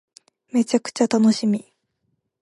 [0.51, 1.71] めちゃくちゃ楽しみ